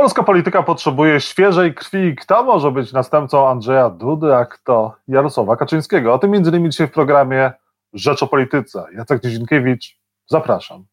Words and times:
polska 0.00 0.22
polityka 0.22 0.62
potrzebuje 0.62 1.20
świeżej 1.20 1.74
krwi. 1.74 2.16
Kto 2.16 2.44
może 2.44 2.72
być 2.72 2.92
następcą 2.92 3.48
Andrzeja 3.48 3.90
Dudy, 3.90 4.34
a 4.34 4.44
kto 4.44 4.96
Jarosława 5.08 5.56
Kaczyńskiego? 5.56 6.14
O 6.14 6.18
tym 6.18 6.30
między 6.30 6.50
innymi 6.50 6.70
dzisiaj 6.70 6.86
w 6.88 6.92
programie 6.92 7.52
Rzecz 7.92 8.22
o 8.22 8.26
Polityce. 8.26 8.84
Jacek 8.94 9.24
Nizinkiewicz, 9.24 9.98
zapraszam. 10.26 10.84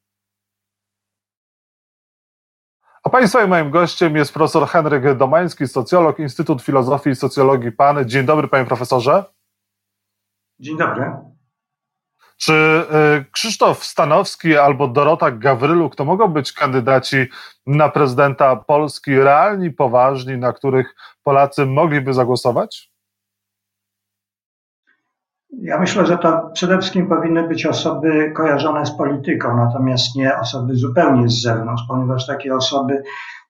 A 3.04 3.10
Państwa 3.10 3.44
i 3.44 3.48
moim 3.48 3.72
gościem 3.72 4.16
jest 4.16 4.34
profesor 4.34 4.68
Henryk 4.68 5.18
Domański, 5.18 5.68
socjolog, 5.68 6.20
Instytut 6.20 6.62
Filozofii 6.62 7.10
i 7.10 7.16
Socjologii 7.16 7.72
PAN. 7.72 8.10
Dzień 8.10 8.26
dobry, 8.26 8.48
panie 8.48 8.66
profesorze. 8.66 9.24
Dzień 10.60 10.78
dobry. 10.78 11.37
Czy 12.38 12.54
y, 12.54 13.32
Krzysztof 13.32 13.84
Stanowski 13.84 14.58
albo 14.58 14.88
Dorota 14.88 15.32
Gawryluk 15.32 15.96
to 15.96 16.06
mogą 16.06 16.28
być 16.28 16.54
kandydaci 16.54 17.26
na 17.68 17.90
prezydenta 17.90 18.56
Polski 18.56 19.20
realni, 19.20 19.72
poważni, 19.72 20.38
na 20.38 20.54
których 20.54 20.96
Polacy 21.24 21.66
mogliby 21.66 22.14
zagłosować? 22.14 22.92
Ja 25.50 25.80
myślę, 25.80 26.06
że 26.06 26.18
to 26.18 26.50
przede 26.54 26.78
wszystkim 26.78 27.10
powinny 27.10 27.48
być 27.48 27.66
osoby 27.66 28.32
kojarzone 28.36 28.86
z 28.86 28.98
polityką, 28.98 29.58
natomiast 29.58 30.16
nie 30.16 30.38
osoby 30.38 30.76
zupełnie 30.76 31.30
z 31.30 31.42
zewnątrz, 31.42 31.84
ponieważ 31.88 32.28
takie 32.28 32.56
osoby 32.56 33.04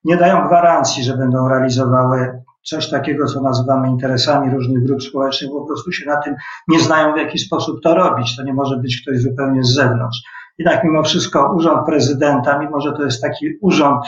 nie 0.04 0.18
dają 0.18 0.48
gwarancji, 0.48 1.04
że 1.04 1.18
będą 1.18 1.48
realizowały 1.48 2.42
coś 2.70 2.90
takiego, 2.90 3.26
co 3.26 3.42
nazywamy 3.42 3.88
interesami 3.88 4.52
różnych 4.52 4.84
grup 4.84 5.04
społecznych, 5.04 5.52
po 5.52 5.66
prostu 5.66 5.92
się 5.92 6.06
na 6.06 6.18
tym 6.22 6.36
nie 6.68 6.80
znają, 6.80 7.14
w 7.14 7.18
jaki 7.18 7.40
sposób 7.40 7.84
to 7.84 7.96
robić. 7.96 8.36
To 8.36 8.44
nie 8.44 8.54
może 8.54 8.78
być 8.78 9.02
ktoś 9.02 9.22
zupełnie 9.22 9.64
z 9.64 9.74
zewnątrz. 9.74 10.20
Jednak 10.58 10.84
mimo 10.84 11.04
wszystko 11.04 11.54
urząd 11.56 11.86
prezydenta, 11.86 12.60
mimo 12.60 12.82
że 12.82 12.94
to 12.94 13.04
jest 13.04 13.22
taki 13.22 13.46
urząd 13.62 14.06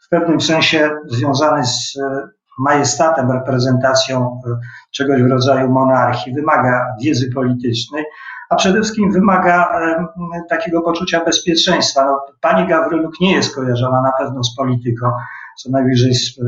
w 0.00 0.08
pewnym 0.08 0.40
sensie 0.40 0.90
związany 1.06 1.64
z 1.64 1.96
e, 1.96 2.28
majestatem, 2.58 3.32
reprezentacją 3.32 4.40
e, 4.46 4.58
czegoś 4.90 5.22
w 5.22 5.26
rodzaju 5.26 5.70
monarchii, 5.70 6.34
wymaga 6.34 6.86
wiedzy 7.02 7.30
politycznej, 7.34 8.04
a 8.50 8.56
przede 8.56 8.80
wszystkim 8.80 9.12
wymaga 9.12 9.80
e, 9.80 10.06
takiego 10.48 10.82
poczucia 10.82 11.24
bezpieczeństwa. 11.24 12.04
No, 12.04 12.20
pani 12.40 12.68
Gawryluk 12.68 13.20
nie 13.20 13.32
jest 13.32 13.54
kojarzona 13.54 14.02
na 14.02 14.12
pewno 14.18 14.44
z 14.44 14.56
polityką, 14.56 15.12
co 15.58 15.70
najwyżej 15.70 16.14
z 16.14 16.38
e, 16.38 16.42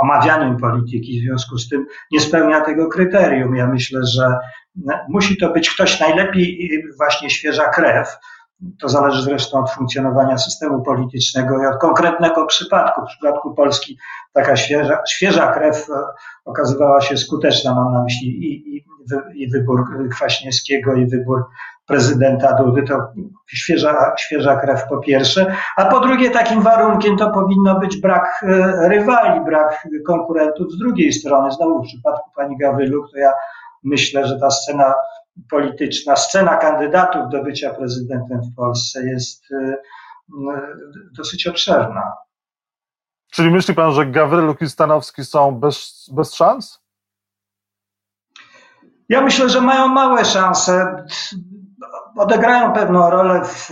omawianiem 0.00 0.56
polityki, 0.56 1.20
w 1.20 1.24
związku 1.24 1.58
z 1.58 1.68
tym 1.68 1.86
nie 2.10 2.20
spełnia 2.20 2.60
tego 2.60 2.88
kryterium. 2.88 3.56
Ja 3.56 3.66
myślę, 3.66 4.00
że 4.06 4.34
musi 5.08 5.36
to 5.36 5.52
być 5.52 5.70
ktoś 5.70 6.00
najlepiej 6.00 6.82
właśnie 6.96 7.30
świeża 7.30 7.68
krew, 7.68 8.08
to 8.80 8.88
zależy 8.88 9.22
zresztą 9.22 9.58
od 9.58 9.70
funkcjonowania 9.70 10.38
systemu 10.38 10.82
politycznego 10.82 11.62
i 11.62 11.66
od 11.66 11.76
konkretnego 11.76 12.46
przypadku. 12.46 13.02
W 13.02 13.06
przypadku 13.08 13.54
Polski 13.54 13.98
taka 14.32 14.56
świeża, 14.56 14.98
świeża 15.08 15.52
krew 15.52 15.90
e, 15.90 16.02
okazywała 16.44 17.00
się 17.00 17.16
skuteczna, 17.16 17.74
mam 17.74 17.92
na 17.92 18.02
myśli 18.02 18.28
i, 18.28 18.76
i, 18.76 18.84
i 19.34 19.50
wybór 19.50 19.84
Kwaśniewskiego, 20.10 20.94
i 20.94 21.06
wybór 21.06 21.44
prezydenta 21.86 22.52
Dudy, 22.52 22.82
to 22.82 23.12
świeża, 23.46 24.14
świeża 24.18 24.56
krew 24.56 24.84
po 24.88 24.98
pierwsze, 24.98 25.56
a 25.76 25.84
po 25.84 26.00
drugie 26.00 26.30
takim 26.30 26.62
warunkiem 26.62 27.16
to 27.16 27.30
powinno 27.30 27.80
być 27.80 28.00
brak 28.00 28.42
e, 28.42 28.88
rywali, 28.88 29.40
brak 29.44 29.88
konkurentów 30.06 30.72
z 30.72 30.78
drugiej 30.78 31.12
strony. 31.12 31.52
Znowu 31.52 31.82
w 31.82 31.86
przypadku 31.86 32.30
pani 32.36 32.58
Gawryluk, 32.58 33.10
to 33.12 33.18
ja 33.18 33.32
myślę, 33.84 34.26
że 34.26 34.40
ta 34.40 34.50
scena 34.50 34.94
polityczna, 35.50 36.16
scena 36.16 36.56
kandydatów 36.56 37.22
do 37.30 37.44
bycia 37.44 37.74
prezydentem 37.74 38.40
w 38.52 38.56
Polsce 38.56 39.04
jest 39.04 39.44
e, 39.52 39.76
dosyć 41.16 41.46
obszerna. 41.46 42.12
Czyli 43.30 43.50
myśli 43.50 43.74
pan, 43.74 43.92
że 43.92 44.06
Gawryluk 44.06 44.62
i 44.62 44.68
Stanowski 44.68 45.24
są 45.24 45.60
bez, 45.60 46.06
bez 46.12 46.34
szans? 46.34 46.80
Ja 49.08 49.20
myślę, 49.20 49.48
że 49.48 49.60
mają 49.60 49.88
małe 49.88 50.24
szanse 50.24 51.04
odegrają 52.16 52.72
pewną 52.72 53.10
rolę 53.10 53.40
w 53.44 53.70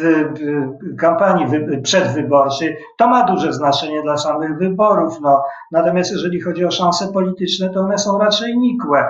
kampanii 0.98 1.46
przedwyborczej. 1.82 2.76
To 2.96 3.08
ma 3.08 3.24
duże 3.24 3.52
znaczenie 3.52 4.02
dla 4.02 4.16
samych 4.16 4.58
wyborów. 4.58 5.20
No. 5.20 5.44
Natomiast 5.72 6.12
jeżeli 6.12 6.40
chodzi 6.40 6.64
o 6.64 6.70
szanse 6.70 7.12
polityczne, 7.12 7.70
to 7.70 7.80
one 7.80 7.98
są 7.98 8.18
raczej 8.18 8.58
nikłe. 8.58 9.06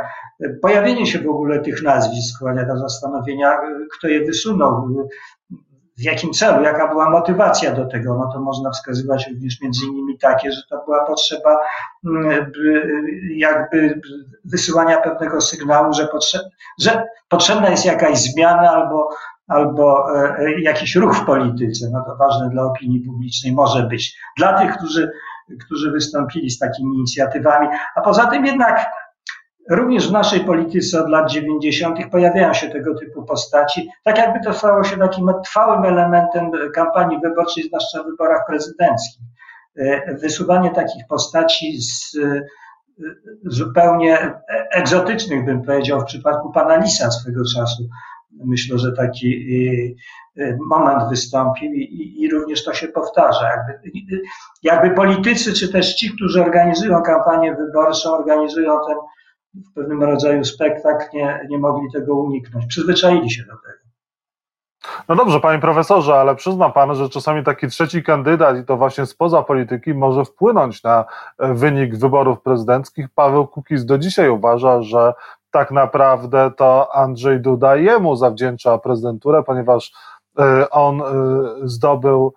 Pojawienie 0.62 1.06
się 1.06 1.18
w 1.18 1.28
ogóle 1.28 1.60
tych 1.60 1.82
nazwisk 1.82 2.44
do 2.68 2.76
zastanowienia, 2.76 3.58
kto 3.98 4.08
je 4.08 4.24
wysunął, 4.24 4.88
w 5.98 6.02
jakim 6.02 6.32
celu, 6.32 6.64
jaka 6.64 6.88
była 6.88 7.10
motywacja 7.10 7.72
do 7.72 7.86
tego, 7.86 8.18
no 8.18 8.32
to 8.32 8.40
można 8.40 8.70
wskazywać 8.70 9.28
również 9.28 9.60
między 9.60 9.86
innymi 9.86 10.18
takie, 10.18 10.52
że 10.52 10.62
to 10.70 10.84
była 10.84 11.04
potrzeba 11.04 11.58
mm, 12.06 12.52
jakby 13.36 14.00
wysyłania 14.44 15.00
pewnego 15.00 15.40
sygnału, 15.40 15.92
że, 15.92 16.08
że 16.80 17.04
potrzebna 17.28 17.70
jest 17.70 17.84
jakaś 17.84 18.18
zmiana 18.18 18.70
albo, 18.70 19.08
albo 19.48 20.16
e, 20.16 20.38
e, 20.38 20.60
jakiś 20.60 20.94
ruch 20.94 21.16
w 21.16 21.24
polityce. 21.24 21.86
No 21.92 22.04
to 22.06 22.16
ważne 22.16 22.50
dla 22.50 22.62
opinii 22.62 23.00
publicznej 23.00 23.52
może 23.52 23.82
być. 23.82 24.18
Dla 24.36 24.58
tych, 24.58 24.76
którzy, 24.76 25.10
którzy 25.64 25.90
wystąpili 25.90 26.50
z 26.50 26.58
takimi 26.58 26.96
inicjatywami, 26.96 27.68
a 27.96 28.00
poza 28.00 28.26
tym 28.26 28.46
jednak 28.46 28.86
Również 29.70 30.08
w 30.08 30.12
naszej 30.12 30.40
polityce 30.40 31.04
od 31.04 31.10
lat 31.10 31.30
90. 31.30 31.98
pojawiają 32.10 32.54
się 32.54 32.70
tego 32.70 32.94
typu 32.94 33.22
postaci, 33.22 33.88
tak 34.04 34.18
jakby 34.18 34.44
to 34.44 34.52
stało 34.52 34.84
się 34.84 34.96
takim 34.96 35.30
trwałym 35.44 35.84
elementem 35.84 36.50
kampanii 36.74 37.18
wyborczej, 37.22 37.64
zwłaszcza 37.64 38.02
w 38.02 38.06
wyborach 38.06 38.46
prezydenckich. 38.46 39.20
E, 39.76 40.14
wysuwanie 40.14 40.70
takich 40.70 41.06
postaci 41.08 41.82
z 41.82 42.18
e, 42.18 42.42
zupełnie 43.44 44.32
egzotycznych, 44.72 45.44
bym 45.44 45.62
powiedział, 45.62 46.00
w 46.00 46.04
przypadku 46.04 46.52
pana 46.52 46.76
Lisa 46.76 47.10
swego 47.10 47.40
czasu. 47.54 47.88
Myślę, 48.44 48.78
że 48.78 48.92
taki 48.92 49.46
e, 50.38 50.56
moment 50.70 51.08
wystąpił 51.10 51.72
i, 51.72 52.14
i 52.18 52.30
również 52.30 52.64
to 52.64 52.74
się 52.74 52.88
powtarza. 52.88 53.50
Jakby, 53.50 54.22
jakby 54.62 54.90
politycy, 54.90 55.52
czy 55.52 55.72
też 55.72 55.94
ci, 55.94 56.10
którzy 56.16 56.42
organizują 56.42 57.02
kampanię 57.02 57.54
wyborczą, 57.54 58.10
organizują 58.10 58.76
ten 58.88 58.96
w 59.70 59.74
pewnym 59.74 60.02
rodzaju 60.02 60.44
spektakl 60.44 61.04
nie, 61.12 61.46
nie 61.48 61.58
mogli 61.58 61.92
tego 61.92 62.14
uniknąć. 62.14 62.66
Przyzwyczaili 62.66 63.30
się 63.30 63.42
do 63.42 63.52
tego. 63.52 63.86
No 65.08 65.16
dobrze, 65.16 65.40
panie 65.40 65.58
profesorze, 65.58 66.14
ale 66.14 66.34
przyzna 66.34 66.70
pan, 66.70 66.94
że 66.94 67.08
czasami 67.08 67.44
taki 67.44 67.68
trzeci 67.68 68.02
kandydat, 68.02 68.58
i 68.58 68.64
to 68.64 68.76
właśnie 68.76 69.06
spoza 69.06 69.42
polityki, 69.42 69.94
może 69.94 70.24
wpłynąć 70.24 70.82
na 70.82 71.04
e, 71.38 71.54
wynik 71.54 71.96
wyborów 71.96 72.40
prezydenckich. 72.40 73.06
Paweł 73.14 73.46
Kukiz 73.46 73.84
do 73.84 73.98
dzisiaj 73.98 74.28
uważa, 74.28 74.82
że 74.82 75.12
tak 75.50 75.70
naprawdę 75.70 76.50
to 76.56 76.94
Andrzej 76.94 77.40
Duda 77.40 77.76
jemu 77.76 78.16
zawdzięcza 78.16 78.78
prezydenturę, 78.78 79.42
ponieważ 79.42 79.92
e, 80.38 80.70
on 80.70 81.00
e, 81.00 81.04
zdobył 81.64 82.34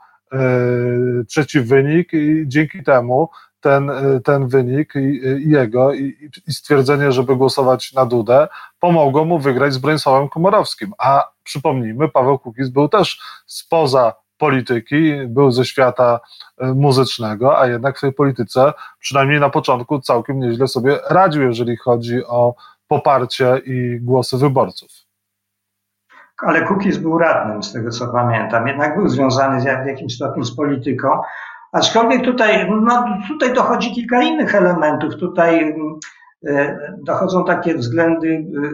trzeci 1.27 1.61
wynik 1.61 2.13
i 2.13 2.43
dzięki 2.47 2.83
temu 2.83 3.29
ten, 3.61 3.89
y, 3.89 4.21
ten 4.21 4.47
wynik 4.47 4.93
i, 4.95 5.21
jego 5.49 5.93
i, 5.93 6.29
i 6.47 6.53
stwierdzenie, 6.53 7.11
żeby 7.11 7.35
głosować 7.35 7.93
na 7.93 8.05
Dudę, 8.05 8.47
pomogło 8.79 9.25
mu 9.25 9.39
wygrać 9.39 9.73
z 9.73 9.77
Bronisławem 9.77 10.29
Komorowskim. 10.29 10.93
A 10.97 11.31
przypomnijmy, 11.43 12.09
Paweł 12.09 12.39
Kukiz 12.39 12.69
był 12.69 12.89
też 12.89 13.19
spoza 13.45 14.13
polityki, 14.37 15.13
był 15.27 15.51
ze 15.51 15.65
świata 15.65 16.19
y, 16.63 16.65
muzycznego, 16.65 17.59
a 17.59 17.67
jednak 17.67 17.97
w 17.97 18.01
tej 18.01 18.13
polityce, 18.13 18.73
przynajmniej 18.99 19.39
na 19.39 19.49
początku, 19.49 20.01
całkiem 20.01 20.39
nieźle 20.39 20.67
sobie 20.67 20.99
radził, 21.09 21.41
jeżeli 21.41 21.77
chodzi 21.77 22.25
o 22.25 22.55
poparcie 22.87 23.61
i 23.65 23.97
głosy 24.01 24.37
wyborców. 24.37 24.89
Ale 26.43 26.61
Kukiz 26.61 26.97
był 26.97 27.17
radnym, 27.17 27.63
z 27.63 27.73
tego 27.73 27.89
co 27.89 28.07
pamiętam. 28.07 28.67
Jednak 28.67 28.95
był 28.95 29.09
związany 29.09 29.61
w 29.61 29.87
jakimś 29.87 30.15
stopniu 30.15 30.43
z 30.43 30.55
polityką. 30.55 31.07
Aczkolwiek 31.71 32.23
tutaj, 32.23 32.71
no, 32.81 33.05
tutaj 33.27 33.53
dochodzi 33.53 33.91
kilka 33.91 34.21
innych 34.21 34.55
elementów. 34.55 35.15
Tutaj 35.15 35.63
mm, 35.63 35.99
e, 36.47 36.77
dochodzą 37.03 37.45
takie 37.45 37.75
względy 37.75 38.27
e, 38.29 38.69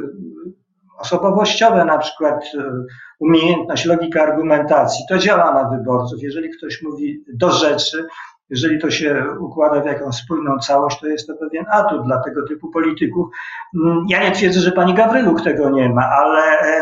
osobowościowe, 0.99 1.85
na 1.85 1.97
przykład 1.97 2.43
e, 2.59 2.71
umiejętność, 3.19 3.85
logika 3.85 4.23
argumentacji. 4.23 5.05
To 5.09 5.17
działa 5.17 5.53
na 5.53 5.69
wyborców. 5.69 6.23
Jeżeli 6.23 6.49
ktoś 6.49 6.81
mówi 6.81 7.23
do 7.33 7.51
rzeczy, 7.51 8.05
jeżeli 8.49 8.79
to 8.79 8.91
się 8.91 9.25
układa 9.39 9.81
w 9.81 9.85
jakąś 9.85 10.15
spójną 10.15 10.57
całość, 10.57 10.99
to 10.99 11.07
jest 11.07 11.27
to 11.27 11.33
pewien 11.35 11.65
atut 11.71 12.05
dla 12.05 12.23
tego 12.23 12.47
typu 12.47 12.71
polityków. 12.71 13.27
Mm, 13.75 14.05
ja 14.09 14.23
nie 14.23 14.31
twierdzę, 14.31 14.59
że 14.59 14.71
pani 14.71 14.93
Gawryluk 14.93 15.41
tego 15.41 15.69
nie 15.69 15.89
ma, 15.89 16.09
ale 16.09 16.41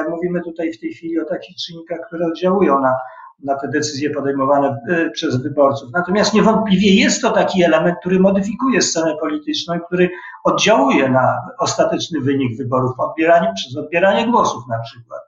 mówimy 0.09 0.41
tutaj 0.41 0.73
w 0.73 0.79
tej 0.79 0.93
chwili 0.93 1.19
o 1.19 1.25
takich 1.25 1.57
czynnikach, 1.57 1.99
które 2.07 2.25
oddziałują 2.25 2.79
na 2.79 2.93
na 3.43 3.55
te 3.55 3.67
decyzje 3.67 4.09
podejmowane 4.09 4.81
e, 4.89 5.09
przez 5.09 5.35
wyborców. 5.35 5.89
Natomiast 5.93 6.33
niewątpliwie 6.33 6.95
jest 6.95 7.21
to 7.21 7.31
taki 7.31 7.63
element, 7.63 7.97
który 7.99 8.19
modyfikuje 8.19 8.81
scenę 8.81 9.15
polityczną 9.21 9.75
i 9.75 9.79
który 9.87 10.09
oddziałuje 10.43 11.09
na 11.09 11.41
ostateczny 11.59 12.19
wynik 12.21 12.57
wyborów 12.57 12.99
odbieranie, 12.99 13.53
przez 13.55 13.77
odbieranie 13.77 14.31
głosów 14.31 14.63
na 14.69 14.79
przykład. 14.79 15.21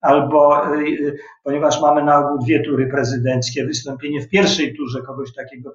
albo 0.00 0.62
ponieważ 1.44 1.80
mamy 1.80 2.04
na 2.04 2.18
ogół 2.18 2.38
dwie 2.38 2.62
tury 2.64 2.86
prezydenckie, 2.86 3.66
wystąpienie 3.66 4.20
w 4.20 4.28
pierwszej 4.28 4.76
turze 4.76 5.02
kogoś 5.02 5.34
takiego 5.34 5.70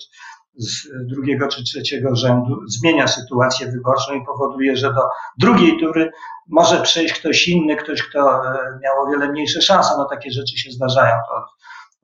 z 0.58 0.88
drugiego 1.08 1.48
czy 1.48 1.64
trzeciego 1.64 2.16
rzędu 2.16 2.68
zmienia 2.68 3.08
sytuację 3.08 3.68
wyborczą 3.68 4.14
i 4.14 4.26
powoduje, 4.26 4.78
że 4.78 4.94
do 4.94 5.02
drugiej 5.38 5.80
tury 5.80 6.12
może 6.48 6.82
przejść 6.82 7.20
ktoś 7.20 7.48
inny, 7.48 7.76
ktoś, 7.76 8.04
kto 8.04 8.42
miał 8.84 9.04
o 9.04 9.12
wiele 9.12 9.32
mniejsze 9.32 9.62
szanse. 9.62 9.94
No 9.98 10.06
takie 10.06 10.32
rzeczy 10.32 10.58
się 10.58 10.72
zdarzają. 10.72 11.16
To 11.30 11.46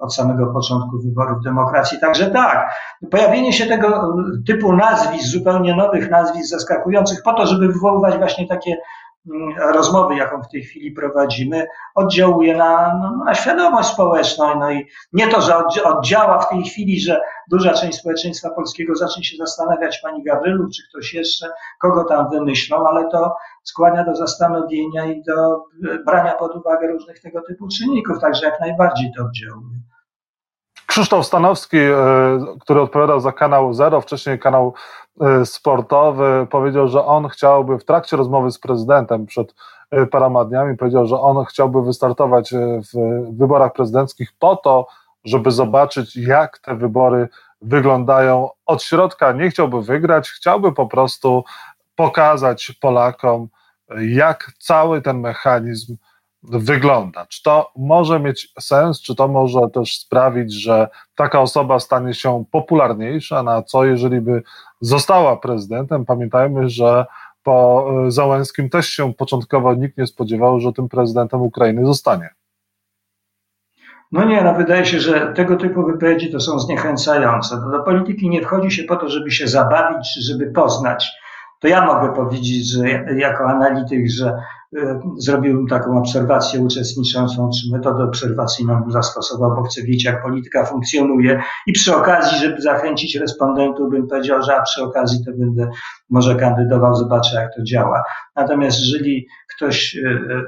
od 0.03 0.15
samego 0.15 0.53
początku 0.53 0.99
wyborów 0.99 1.43
demokracji. 1.43 1.99
Także 1.99 2.31
tak, 2.31 2.75
pojawienie 3.11 3.53
się 3.53 3.65
tego 3.65 4.15
typu 4.47 4.73
nazwisk, 4.73 5.25
zupełnie 5.25 5.75
nowych 5.75 6.09
nazwisk, 6.11 6.49
zaskakujących, 6.49 7.23
po 7.23 7.33
to, 7.33 7.47
żeby 7.47 7.67
wywoływać 7.67 8.17
właśnie 8.17 8.47
takie 8.47 8.77
rozmowy, 9.73 10.15
jaką 10.15 10.41
w 10.41 10.49
tej 10.49 10.61
chwili 10.61 10.91
prowadzimy, 10.91 11.67
oddziałuje 11.95 12.57
na, 12.57 12.99
no, 13.01 13.25
na 13.25 13.35
świadomość 13.35 13.89
społeczną. 13.89 14.59
No 14.59 14.71
i 14.71 14.87
nie 15.13 15.27
to, 15.27 15.41
że 15.41 15.83
oddziała 15.83 16.39
w 16.39 16.49
tej 16.49 16.63
chwili, 16.63 16.99
że 16.99 17.21
duża 17.51 17.73
część 17.73 17.97
społeczeństwa 17.97 18.49
polskiego 18.49 18.95
zacznie 18.95 19.23
się 19.23 19.37
zastanawiać, 19.37 19.99
pani 20.03 20.23
Gawryluk, 20.23 20.71
czy 20.71 20.87
ktoś 20.89 21.13
jeszcze, 21.13 21.47
kogo 21.81 22.03
tam 22.03 22.29
wymyślą, 22.29 22.87
ale 22.87 23.09
to 23.09 23.35
skłania 23.63 24.03
do 24.03 24.15
zastanowienia 24.15 25.05
i 25.05 25.23
do 25.23 25.63
brania 26.05 26.33
pod 26.33 26.55
uwagę 26.55 26.87
różnych 26.87 27.19
tego 27.19 27.41
typu 27.41 27.67
czynników, 27.67 28.19
także 28.19 28.45
jak 28.45 28.59
najbardziej 28.59 29.11
to 29.17 29.23
oddziałuje. 29.23 29.79
Krzysztof 30.93 31.25
Stanowski, 31.25 31.77
e, 31.77 31.95
który 32.59 32.81
odpowiadał 32.81 33.19
za 33.19 33.31
kanał 33.31 33.73
Zero, 33.73 34.01
wcześniej 34.01 34.39
kanał 34.39 34.73
e, 35.21 35.45
sportowy, 35.45 36.47
powiedział, 36.49 36.87
że 36.87 37.05
on 37.05 37.27
chciałby 37.27 37.79
w 37.79 37.85
trakcie 37.85 38.17
rozmowy 38.17 38.51
z 38.51 38.59
prezydentem 38.59 39.25
przed 39.25 39.55
e, 39.91 40.05
paroma 40.05 40.45
dniami, 40.45 40.77
powiedział, 40.77 41.05
że 41.05 41.19
on 41.19 41.45
chciałby 41.45 41.81
wystartować 41.81 42.53
w 42.93 42.97
wyborach 43.37 43.73
prezydenckich 43.73 44.33
po 44.39 44.55
to, 44.55 44.87
żeby 45.25 45.51
zobaczyć, 45.51 46.15
jak 46.15 46.59
te 46.59 46.75
wybory 46.75 47.29
wyglądają 47.61 48.49
od 48.65 48.83
środka. 48.83 49.31
Nie 49.31 49.49
chciałby 49.49 49.81
wygrać, 49.81 50.29
chciałby 50.29 50.73
po 50.73 50.87
prostu 50.87 51.43
pokazać 51.95 52.71
Polakom, 52.81 53.47
jak 53.99 54.51
cały 54.59 55.01
ten 55.01 55.19
mechanizm 55.19 55.97
wygląda. 56.43 57.25
Czy 57.25 57.43
to 57.43 57.71
może 57.75 58.19
mieć 58.19 58.53
sens, 58.59 59.01
czy 59.01 59.15
to 59.15 59.27
może 59.27 59.59
też 59.73 59.99
sprawić, 59.99 60.53
że 60.53 60.87
taka 61.15 61.41
osoba 61.41 61.79
stanie 61.79 62.13
się 62.13 62.43
popularniejsza, 62.51 63.43
na 63.43 63.63
co 63.63 63.85
jeżeli 63.85 64.21
by 64.21 64.43
została 64.81 65.37
prezydentem? 65.37 66.05
Pamiętajmy, 66.05 66.69
że 66.69 67.05
po 67.43 67.87
e, 68.07 68.11
Załęskim 68.11 68.69
też 68.69 68.87
się 68.87 69.13
początkowo 69.13 69.73
nikt 69.73 69.97
nie 69.97 70.07
spodziewał, 70.07 70.59
że 70.59 70.73
tym 70.73 70.89
prezydentem 70.89 71.41
Ukrainy 71.41 71.85
zostanie. 71.85 72.29
No 74.11 74.25
nie, 74.25 74.43
no 74.43 74.53
wydaje 74.53 74.85
się, 74.85 74.99
że 74.99 75.33
tego 75.33 75.55
typu 75.55 75.85
wypowiedzi 75.85 76.31
to 76.31 76.39
są 76.39 76.59
zniechęcające. 76.59 77.55
Do 77.71 77.79
polityki 77.79 78.29
nie 78.29 78.41
wchodzi 78.41 78.71
się 78.71 78.83
po 78.83 78.95
to, 78.95 79.09
żeby 79.09 79.31
się 79.31 79.47
zabawić, 79.47 80.15
żeby 80.29 80.51
poznać. 80.51 81.11
To 81.59 81.67
ja 81.67 81.85
mogę 81.85 82.13
powiedzieć, 82.13 82.69
że 82.71 82.87
jako 83.17 83.45
analityk, 83.45 84.09
że 84.09 84.37
E, 84.81 84.99
zrobiłbym 85.17 85.67
taką 85.67 85.97
obserwację 85.99 86.61
uczestniczącą, 86.61 87.49
czy 87.49 87.71
metodę 87.71 88.03
obserwacyjną 88.03 88.91
zastosował, 88.91 89.55
bo 89.55 89.63
chcę 89.63 89.81
wiedzieć, 89.81 90.03
jak 90.03 90.23
polityka 90.23 90.65
funkcjonuje. 90.65 91.43
I 91.67 91.73
przy 91.73 91.95
okazji, 91.95 92.37
żeby 92.37 92.61
zachęcić 92.61 93.15
respondentów, 93.15 93.89
bym 93.89 94.07
powiedział, 94.07 94.41
że 94.41 94.55
a 94.55 94.61
przy 94.61 94.83
okazji 94.83 95.25
to 95.25 95.31
będę 95.31 95.69
może 96.09 96.35
kandydował, 96.35 96.95
zobaczę, 96.95 97.35
jak 97.35 97.55
to 97.55 97.63
działa. 97.63 98.03
Natomiast 98.35 98.79
jeżeli 98.79 99.27
ktoś 99.55 99.95
e, 99.95 100.09
e, 100.09 100.41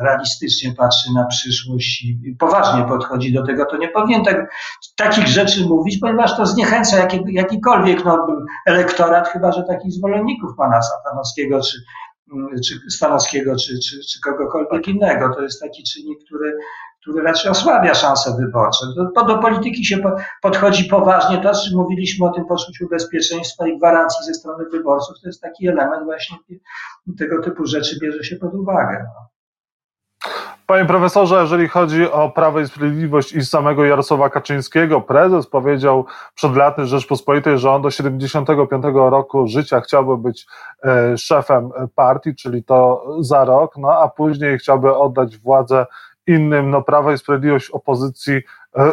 realistycznie 0.00 0.74
patrzy 0.74 1.14
na 1.14 1.26
przyszłość 1.26 2.04
i 2.04 2.36
poważnie 2.38 2.84
podchodzi 2.84 3.32
do 3.32 3.46
tego, 3.46 3.64
to 3.64 3.76
nie 3.76 3.88
powinien 3.88 4.24
tak, 4.24 4.50
takich 4.96 5.26
rzeczy 5.26 5.66
mówić, 5.66 5.98
ponieważ 5.98 6.36
to 6.36 6.46
zniechęca 6.46 6.96
jaki, 6.96 7.20
jakikolwiek 7.28 8.04
no, 8.04 8.26
elektorat, 8.66 9.28
chyba 9.28 9.52
że 9.52 9.62
takich 9.62 9.92
zwolenników 9.92 10.50
pana 10.56 10.82
Satanowskiego 10.82 11.60
czy 11.60 11.78
czy 12.68 12.90
Stanowskiego, 12.90 13.56
czy, 13.56 13.78
czy, 13.78 14.00
czy 14.12 14.20
kogokolwiek 14.20 14.88
innego. 14.88 15.34
To 15.34 15.42
jest 15.42 15.60
taki 15.60 15.82
czynnik, 15.82 16.24
który, 16.24 16.58
który 17.00 17.22
raczej 17.22 17.50
osłabia 17.50 17.94
szanse 17.94 18.36
wyborcze. 18.40 18.86
Do, 19.14 19.24
do 19.24 19.38
polityki 19.38 19.84
się 19.84 19.98
po, 19.98 20.16
podchodzi 20.42 20.84
poważnie. 20.84 21.42
To, 21.42 21.52
czym 21.54 21.78
mówiliśmy 21.78 22.26
o 22.26 22.32
tym 22.32 22.44
poczuciu 22.44 22.88
bezpieczeństwa 22.88 23.68
i 23.68 23.78
gwarancji 23.78 24.26
ze 24.26 24.34
strony 24.34 24.64
wyborców, 24.72 25.16
to 25.22 25.28
jest 25.28 25.42
taki 25.42 25.68
element 25.68 26.04
właśnie 26.04 26.36
tego 27.18 27.42
typu 27.42 27.66
rzeczy 27.66 27.98
bierze 28.02 28.24
się 28.24 28.36
pod 28.36 28.54
uwagę. 28.54 29.06
Panie 30.66 30.84
profesorze, 30.84 31.40
jeżeli 31.40 31.68
chodzi 31.68 32.10
o 32.10 32.30
Prawo 32.30 32.60
i 32.60 32.68
Sprawiedliwość 32.68 33.32
i 33.32 33.44
samego 33.44 33.84
Jarosława 33.84 34.30
Kaczyńskiego, 34.30 35.00
prezes 35.00 35.46
powiedział 35.46 36.06
przed 36.34 36.56
laty 36.56 36.86
Rzeczpospolitej, 36.86 37.58
że 37.58 37.70
on 37.70 37.82
do 37.82 37.90
75 37.90 38.84
roku 38.94 39.46
życia 39.48 39.80
chciałby 39.80 40.16
być 40.16 40.46
e, 40.84 41.18
szefem 41.18 41.70
partii, 41.94 42.34
czyli 42.34 42.64
to 42.64 43.04
za 43.20 43.44
rok, 43.44 43.76
no 43.76 43.92
a 44.00 44.08
później 44.08 44.58
chciałby 44.58 44.96
oddać 44.96 45.38
władzę 45.38 45.86
innym. 46.26 46.70
No 46.70 46.82
Prawo 46.82 47.12
i 47.12 47.18
Sprawiedliwość 47.18 47.70
opozycji 47.70 48.34
e, 48.34 48.42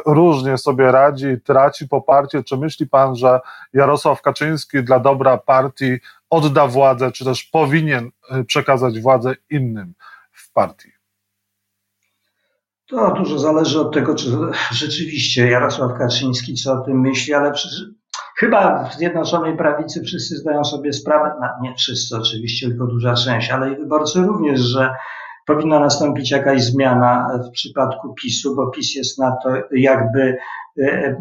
różnie 0.05 0.57
sobie 0.57 0.91
radzi, 0.91 1.41
traci 1.43 1.87
poparcie. 1.87 2.43
Czy 2.43 2.57
myśli 2.57 2.87
pan, 2.87 3.15
że 3.15 3.39
Jarosław 3.73 4.21
Kaczyński 4.21 4.83
dla 4.83 4.99
dobra 4.99 5.37
partii 5.37 5.97
odda 6.29 6.67
władzę, 6.67 7.11
czy 7.11 7.25
też 7.25 7.43
powinien 7.43 8.09
e, 8.31 8.43
przekazać 8.43 8.99
władzę 8.99 9.33
innym 9.49 9.93
w 10.31 10.51
partii? 10.51 10.92
To 12.93 13.13
dużo 13.13 13.39
zależy 13.39 13.81
od 13.81 13.93
tego, 13.93 14.15
czy 14.15 14.29
rzeczywiście 14.81 15.49
Jarosław 15.49 15.97
Kaczyński 15.97 16.53
co 16.53 16.73
o 16.73 16.77
tym 16.81 17.01
myśli, 17.01 17.33
ale 17.33 17.53
chyba 18.37 18.83
w 18.83 18.93
Zjednoczonej 18.93 19.57
Prawicy 19.57 20.01
wszyscy 20.01 20.37
zdają 20.37 20.63
sobie 20.63 20.93
sprawę, 20.93 21.31
no 21.41 21.47
nie 21.61 21.75
wszyscy 21.75 22.17
oczywiście, 22.17 22.67
tylko 22.67 22.85
duża 22.85 23.13
część, 23.13 23.51
ale 23.51 23.73
i 23.73 23.75
wyborcy 23.75 24.21
również, 24.21 24.59
że 24.59 24.89
powinna 25.45 25.79
nastąpić 25.79 26.31
jakaś 26.31 26.63
zmiana 26.63 27.39
w 27.47 27.51
przypadku 27.51 28.13
PiSu, 28.13 28.55
bo 28.55 28.67
PiS 28.67 28.95
jest 28.95 29.19
na 29.19 29.31
to 29.43 29.49
jakby 29.71 30.37
e, 30.81 31.15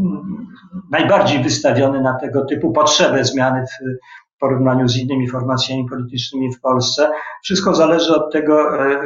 najbardziej 0.91 1.43
wystawiony 1.43 2.01
na 2.01 2.15
tego 2.19 2.45
typu 2.45 2.73
potrzebę 2.73 3.25
zmiany 3.25 3.67
w 3.67 3.71
porównaniu 4.43 4.89
z 4.89 4.97
innymi 4.97 5.29
formacjami 5.29 5.89
politycznymi 5.89 6.55
w 6.55 6.61
Polsce. 6.61 7.11
Wszystko 7.43 7.75
zależy 7.75 8.17
od 8.17 8.33
tego, 8.33 8.87
e, 8.87 9.01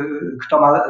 kto 0.47 0.61
ma 0.61 0.79
e, 0.79 0.83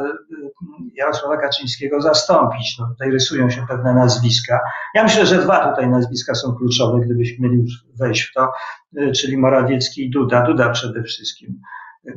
Jarosława 0.95 1.37
Kaczyńskiego 1.37 2.01
zastąpić. 2.01 2.77
No, 2.79 2.87
tutaj 2.87 3.11
rysują 3.11 3.49
się 3.49 3.65
pewne 3.67 3.93
nazwiska. 3.93 4.59
Ja 4.93 5.03
myślę, 5.03 5.25
że 5.25 5.37
dwa 5.37 5.69
tutaj 5.69 5.89
nazwiska 5.89 6.35
są 6.35 6.55
kluczowe, 6.55 6.99
gdybyśmy 6.99 7.47
mieli 7.47 7.61
już 7.61 7.73
wejść 7.99 8.21
w 8.21 8.33
to, 8.33 8.51
e, 8.97 9.11
czyli 9.11 9.37
Morawiecki 9.37 10.05
i 10.05 10.09
Duda. 10.09 10.41
Duda 10.41 10.69
przede 10.69 11.03
wszystkim 11.03 11.61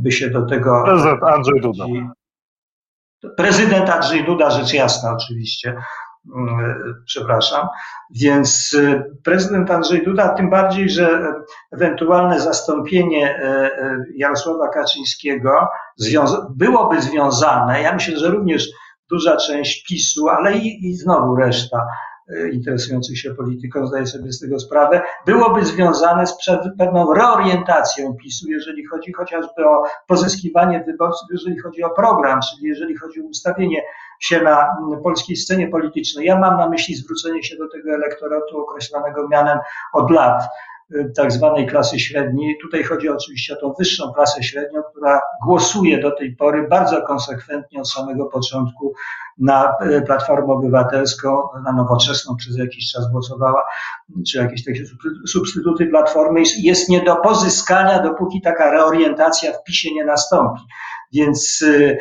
by 0.00 0.12
się 0.12 0.30
do 0.30 0.46
tego... 0.46 0.84
Prezydent 0.84 1.22
Andrzej 1.22 1.60
Duda. 1.60 1.84
Prezydent 3.36 3.90
Andrzej 3.90 4.24
Duda, 4.24 4.50
rzecz 4.50 4.74
jasna 4.74 5.12
oczywiście. 5.12 5.76
Mm, 6.26 7.02
przepraszam. 7.06 7.68
Więc 8.10 8.72
y, 8.72 9.04
prezydent 9.24 9.70
Andrzej 9.70 10.04
Duda, 10.04 10.28
tym 10.28 10.50
bardziej, 10.50 10.90
że 10.90 11.34
ewentualne 11.72 12.40
zastąpienie 12.40 13.36
e, 13.36 13.42
e, 13.42 14.04
Jarosława 14.16 14.68
Kaczyńskiego 14.68 15.68
byłoby 16.50 17.02
związane, 17.02 17.82
ja 17.82 17.94
myślę, 17.94 18.18
że 18.18 18.30
również 18.30 18.68
duża 19.10 19.36
część 19.36 19.86
PiSu, 19.88 20.28
ale 20.28 20.56
i, 20.56 20.88
i 20.88 20.94
znowu 20.94 21.36
reszta 21.36 21.78
E, 21.78 22.09
interesujących 22.52 23.18
się 23.18 23.34
polityką 23.34 23.86
zdaje 23.86 24.06
sobie 24.06 24.32
z 24.32 24.40
tego 24.40 24.60
sprawę, 24.60 25.02
byłoby 25.26 25.64
związane 25.64 26.26
z 26.26 26.36
pewną 26.78 27.14
reorientacją 27.14 28.14
PiSu, 28.14 28.50
jeżeli 28.50 28.86
chodzi 28.86 29.12
chociażby 29.12 29.66
o 29.66 29.84
pozyskiwanie 30.06 30.84
wyborców, 30.86 31.28
jeżeli 31.32 31.58
chodzi 31.58 31.82
o 31.82 31.90
program, 31.90 32.40
czyli 32.50 32.68
jeżeli 32.68 32.96
chodzi 32.96 33.20
o 33.20 33.24
ustawienie 33.24 33.82
się 34.20 34.42
na 34.42 34.76
polskiej 35.02 35.36
scenie 35.36 35.68
politycznej. 35.68 36.26
Ja 36.26 36.38
mam 36.38 36.56
na 36.56 36.68
myśli 36.68 36.94
zwrócenie 36.94 37.42
się 37.42 37.56
do 37.56 37.68
tego 37.68 37.90
elektoratu 37.90 38.58
określonego 38.58 39.28
mianem 39.28 39.58
od 39.92 40.10
lat 40.10 40.42
tak 41.16 41.32
zwanej 41.32 41.66
klasy 41.66 41.98
średniej. 41.98 42.58
Tutaj 42.62 42.82
chodzi 42.82 43.08
oczywiście 43.08 43.58
o 43.58 43.60
tą 43.60 43.74
wyższą 43.78 44.12
klasę 44.12 44.42
średnią, 44.42 44.82
która 44.90 45.20
głosuje 45.46 46.00
do 46.00 46.10
tej 46.10 46.36
pory 46.36 46.68
bardzo 46.68 47.02
konsekwentnie 47.02 47.80
od 47.80 47.90
samego 47.90 48.26
początku 48.26 48.94
na 49.38 49.74
y, 49.82 50.02
Platformę 50.02 50.52
Obywatelską, 50.52 51.42
na 51.64 51.72
Nowoczesną 51.72 52.36
przez 52.36 52.58
jakiś 52.58 52.92
czas 52.92 53.10
głosowała, 53.12 53.62
czy 54.28 54.38
jakieś 54.38 54.64
takie 54.64 54.84
substytuty 55.26 55.86
Platformy. 55.86 56.42
Jest 56.58 56.88
nie 56.88 57.04
do 57.04 57.16
pozyskania, 57.16 58.02
dopóki 58.02 58.40
taka 58.40 58.70
reorientacja 58.70 59.52
w 59.52 59.64
PiSie 59.64 59.94
nie 59.94 60.04
nastąpi. 60.04 60.60
Więc 61.12 61.62
y, 61.62 61.98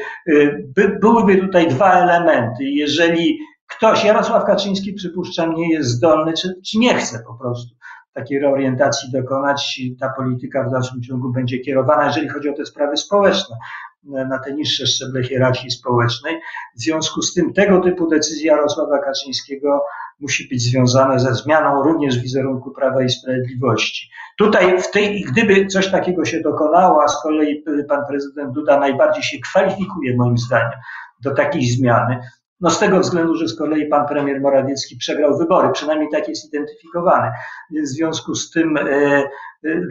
by, 0.76 0.98
byłyby 1.02 1.38
tutaj 1.38 1.68
dwa 1.68 1.94
elementy. 1.94 2.64
Jeżeli 2.64 3.40
ktoś, 3.68 4.04
Jarosław 4.04 4.46
Kaczyński 4.46 4.94
przypuszczam, 4.94 5.56
nie 5.56 5.74
jest 5.74 5.90
zdolny, 5.90 6.34
czy, 6.34 6.54
czy 6.66 6.78
nie 6.80 6.96
chce 6.96 7.24
po 7.28 7.34
prostu 7.34 7.79
takiej 8.20 8.40
reorientacji 8.40 9.12
dokonać 9.12 9.82
ta 10.00 10.10
polityka 10.18 10.64
w 10.64 10.72
dalszym 10.72 11.02
ciągu 11.02 11.32
będzie 11.32 11.60
kierowana, 11.60 12.06
jeżeli 12.06 12.30
chodzi 12.30 12.50
o 12.50 12.54
te 12.54 12.66
sprawy 12.66 12.98
społeczne. 12.98 13.56
na 14.04 14.40
te 14.40 14.54
niższe 14.54 14.88
szczeble 14.88 15.24
hierarchii 15.24 15.72
społecznej. 15.72 16.42
W 16.76 16.82
związku 16.82 17.22
z 17.22 17.34
tym 17.34 17.54
tego 17.54 17.80
typu 17.82 18.08
decyzja 18.08 18.56
Jarosława 18.56 19.00
Kaczyńskiego 19.00 19.84
musi 20.20 20.48
być 20.50 20.62
związana 20.62 21.20
ze 21.20 21.36
zmianą 21.36 21.84
również 21.84 22.20
wizerunku 22.20 22.72
Prawa 22.72 23.04
i 23.04 23.10
Sprawiedliwości. 23.10 24.10
Tutaj, 24.38 24.82
w 24.82 24.92
tej, 24.92 25.22
gdyby 25.22 25.68
coś 25.68 25.92
takiego 25.92 26.26
się 26.26 26.42
dokonało, 26.42 27.04
a 27.04 27.08
z 27.08 27.24
kolei 27.24 27.64
pan 27.90 28.06
prezydent 28.08 28.54
Duda 28.54 28.80
najbardziej 28.80 29.24
się 29.24 29.38
kwalifikuje, 29.40 30.16
moim 30.18 30.38
zdaniem, 30.38 30.80
do 31.22 31.36
takiej 31.36 31.68
zmiany, 31.68 32.20
no 32.62 32.70
z 32.70 32.80
tego 32.80 33.00
względu, 33.00 33.36
że 33.36 33.48
z 33.48 33.58
kolei 33.58 33.88
pan 33.88 34.08
premier 34.08 34.42
Morawiecki 34.42 34.98
przegrał 34.98 35.38
wybory, 35.38 35.70
przynajmniej 35.72 36.10
tak 36.12 36.28
jest 36.28 36.46
identyfikowany. 36.46 37.32
Więc 37.72 37.92
w 37.92 37.96
związku 37.96 38.36
z 38.36 38.52
tym, 38.52 38.78
e, 38.78 38.84
e, 38.84 39.28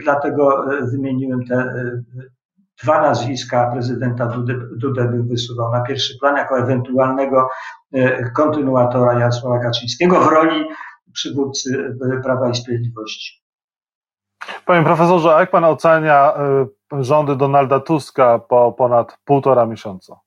dlatego 0.03 0.73
e, 0.73 0.85
wymieniłem 0.85 1.45
te 1.45 1.73
dwa 2.83 3.01
nazwiska 3.01 3.71
prezydenta 3.71 4.31
Dudę 4.77 5.07
bym 5.07 5.27
wysuwał 5.27 5.71
na 5.71 5.81
pierwszy 5.81 6.17
plan 6.19 6.37
jako 6.37 6.59
ewentualnego 6.59 7.47
kontynuatora 8.35 9.19
Jarosława 9.19 9.59
Kaczyńskiego 9.59 10.19
w 10.19 10.27
roli 10.27 10.65
przywódcy 11.13 11.95
Prawa 12.23 12.49
i 12.49 12.55
Sprawiedliwości. 12.55 13.43
Panie 14.65 14.85
profesorze, 14.85 15.29
jak 15.29 15.51
pan 15.51 15.63
ocenia 15.63 16.33
rządy 16.91 17.35
Donalda 17.35 17.79
Tuska 17.79 18.39
po 18.39 18.71
ponad 18.71 19.17
półtora 19.25 19.65
miesiąca? 19.65 20.19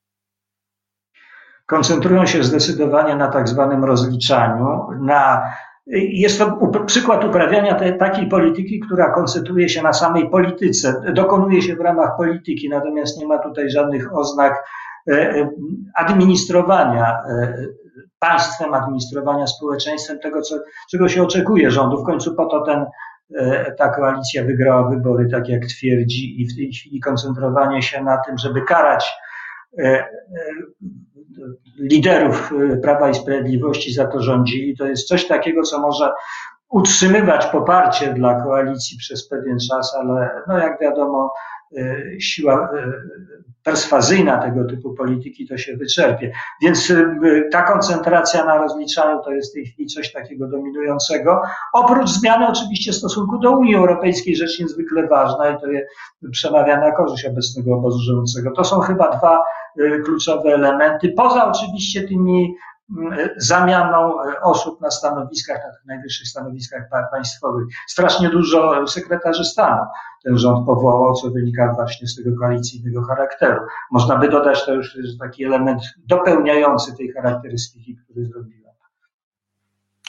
Koncentrują 1.73 2.25
się 2.25 2.43
zdecydowanie 2.43 3.15
na 3.15 3.27
tak 3.27 3.49
zwanym 3.49 3.83
rozliczaniu, 3.83 4.87
na 5.01 5.53
jest 5.87 6.39
to 6.39 6.67
przykład 6.85 7.23
uprawiania 7.23 7.75
te, 7.75 7.93
takiej 7.93 8.27
polityki, 8.27 8.79
która 8.79 9.09
koncentruje 9.09 9.69
się 9.69 9.81
na 9.81 9.93
samej 9.93 10.29
polityce, 10.29 11.01
dokonuje 11.13 11.61
się 11.61 11.75
w 11.75 11.79
ramach 11.79 12.17
polityki, 12.17 12.69
natomiast 12.69 13.19
nie 13.19 13.27
ma 13.27 13.37
tutaj 13.37 13.69
żadnych 13.69 14.15
oznak 14.15 14.63
e, 15.11 15.49
administrowania 15.95 17.23
e, 17.29 17.65
państwem, 18.19 18.73
administrowania 18.73 19.47
społeczeństwem, 19.47 20.19
tego, 20.19 20.41
co, 20.41 20.55
czego 20.91 21.07
się 21.07 21.23
oczekuje 21.23 21.71
rządu. 21.71 22.03
W 22.03 22.05
końcu 22.05 22.35
po 22.35 22.45
to 22.45 22.61
ten, 22.61 22.85
e, 23.35 23.71
ta 23.71 23.89
koalicja 23.89 24.43
wygrała 24.43 24.89
wybory, 24.89 25.27
tak 25.31 25.49
jak 25.49 25.65
twierdzi, 25.65 26.41
i 26.41 26.47
w 26.47 26.55
tej 26.55 26.71
chwili 26.71 26.99
koncentrowanie 26.99 27.81
się 27.81 28.03
na 28.03 28.17
tym, 28.17 28.37
żeby 28.37 28.61
karać 28.61 29.13
liderów 31.79 32.51
y, 32.51 32.77
Prawa 32.77 33.09
i 33.09 33.15
Sprawiedliwości 33.15 33.93
za 33.93 34.07
to 34.07 34.21
rządzili, 34.21 34.77
to 34.77 34.87
jest 34.87 35.07
coś 35.07 35.27
takiego, 35.27 35.61
co 35.61 35.79
może 35.79 36.09
utrzymywać 36.73 37.45
poparcie 37.45 38.13
dla 38.13 38.41
koalicji 38.43 38.97
przez 38.97 39.27
pewien 39.27 39.57
czas, 39.69 39.95
ale 39.95 40.29
no 40.47 40.57
jak 40.57 40.79
wiadomo, 40.81 41.33
y, 41.77 42.17
siła 42.19 42.69
y, 42.73 42.91
perswazyjna 43.63 44.37
tego 44.37 44.65
typu 44.65 44.93
polityki 44.93 45.47
to 45.47 45.57
się 45.57 45.77
wyczerpie. 45.77 46.31
Więc 46.61 46.93
ta 47.51 47.61
koncentracja 47.61 48.45
na 48.45 48.57
rozliczaniu 48.57 49.21
to 49.23 49.31
jest 49.31 49.51
w 49.51 49.53
tej 49.53 49.65
chwili 49.65 49.89
coś 49.89 50.11
takiego 50.11 50.47
dominującego. 50.47 51.41
Oprócz 51.73 52.09
zmiany 52.09 52.47
oczywiście 52.47 52.93
stosunku 52.93 53.39
do 53.39 53.51
Unii 53.51 53.75
Europejskiej, 53.75 54.35
rzecz 54.35 54.59
niezwykle 54.59 55.07
ważna 55.07 55.49
i 55.49 55.59
to 55.59 55.67
je 55.67 55.87
przemawia 56.31 56.79
na 56.79 56.91
korzyść 56.91 57.25
obecnego 57.25 57.75
obozu 57.75 57.99
rządzącego. 57.99 58.51
To 58.51 58.63
są 58.63 58.79
chyba 58.79 59.17
dwa 59.17 59.43
Y, 59.79 60.01
kluczowe 60.05 60.53
elementy, 60.53 61.13
poza 61.17 61.51
oczywiście 61.51 62.07
tymi 62.07 62.55
zamianą 63.37 64.23
y, 64.23 64.41
osób 64.41 64.81
na 64.81 64.91
stanowiskach, 64.91 65.57
na 65.57 65.73
tych 65.73 65.85
najwyższych 65.85 66.27
stanowiskach 66.27 66.89
państwowych. 67.11 67.67
Strasznie 67.87 68.29
dużo 68.29 68.87
sekretarzy 68.87 69.45
stanu 69.45 69.81
ten 70.23 70.37
rząd 70.37 70.65
powołał, 70.65 71.13
co 71.13 71.29
wynika 71.29 71.73
właśnie 71.73 72.07
z 72.07 72.15
tego 72.15 72.37
koalicyjnego 72.39 73.03
charakteru. 73.03 73.61
Można 73.91 74.17
by 74.17 74.29
dodać 74.29 74.65
to 74.65 74.73
już 74.73 74.97
taki 75.19 75.45
element 75.45 75.81
dopełniający 76.07 76.97
tej 76.97 77.11
charakterystyki, 77.11 77.95
który 77.95 78.25
zrobiłem. 78.25 78.63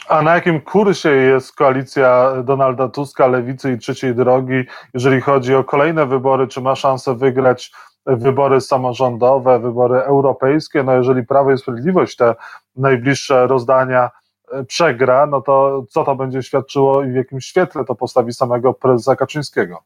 A 0.08 0.22
na 0.22 0.34
jakim 0.34 0.60
kursie 0.60 1.08
jest 1.08 1.56
koalicja 1.56 2.32
Donalda 2.42 2.88
Tuska, 2.88 3.26
Lewicy 3.26 3.72
i 3.72 3.78
Trzeciej 3.78 4.14
Drogi, 4.14 4.64
jeżeli 4.94 5.20
chodzi 5.20 5.54
o 5.54 5.64
kolejne 5.64 6.06
wybory? 6.06 6.48
Czy 6.48 6.60
ma 6.60 6.74
szansę 6.74 7.14
wygrać 7.14 7.72
wybory 8.06 8.60
samorządowe, 8.60 9.58
wybory 9.58 10.02
europejskie. 10.02 10.82
No 10.82 10.92
jeżeli 10.94 11.26
Prawo 11.26 11.52
i 11.52 11.58
Sprawiedliwość 11.58 12.16
te 12.16 12.34
najbliższe 12.76 13.46
rozdania 13.46 14.10
e, 14.52 14.64
przegra, 14.64 15.26
no 15.26 15.40
to 15.40 15.84
co 15.90 16.04
to 16.04 16.16
będzie 16.16 16.42
świadczyło 16.42 17.04
i 17.04 17.10
w 17.10 17.14
jakim 17.14 17.40
świetle 17.40 17.84
to 17.84 17.94
postawi 17.94 18.32
samego 18.32 18.74
prezesa 18.74 19.16
Kaczyńskiego? 19.16 19.82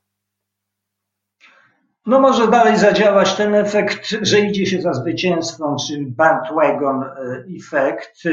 No 2.08 2.20
może 2.20 2.48
dalej 2.48 2.76
zadziałać 2.76 3.34
ten 3.34 3.54
efekt, 3.54 4.08
że 4.22 4.40
idzie 4.40 4.66
się 4.66 4.82
za 4.82 4.92
zwycięstwem, 4.92 5.68
czy 5.88 6.04
bandwagon 6.06 7.02
e, 7.02 7.08
efekt 7.58 8.26
e, 8.26 8.30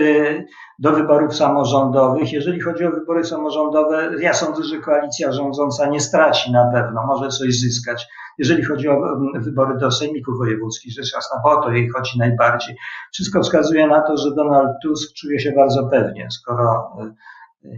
do 0.80 0.92
wyborów 0.92 1.36
samorządowych. 1.36 2.34
Jeżeli 2.34 2.62
chodzi 2.62 2.86
o 2.86 2.92
wybory 2.92 3.24
samorządowe, 3.24 4.12
ja 4.20 4.34
sądzę, 4.34 4.64
że 4.64 4.78
koalicja 4.78 5.32
rządząca 5.32 5.86
nie 5.88 6.00
straci 6.00 6.52
na 6.52 6.72
pewno, 6.74 7.06
może 7.06 7.30
coś 7.30 7.60
zyskać. 7.60 8.08
Jeżeli 8.38 8.64
chodzi 8.64 8.90
o 8.90 9.02
wybory 9.36 9.78
do 9.78 9.92
sejmików 9.92 10.38
wojewódzkich, 10.38 10.94
rzecz 10.94 11.14
jasna, 11.14 11.40
po 11.44 11.62
to 11.62 11.72
jej 11.72 11.90
chodzi 11.90 12.20
najbardziej. 12.20 12.76
Wszystko 13.14 13.42
wskazuje 13.42 13.88
na 13.88 14.02
to, 14.02 14.18
że 14.18 14.36
Donald 14.36 14.72
Tusk 14.84 15.14
czuje 15.14 15.40
się 15.40 15.52
bardzo 15.52 15.88
pewnie, 15.88 16.28
skoro 16.32 16.92
e, 17.00 17.14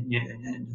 nie, 0.07 0.21
nie, 0.37 0.65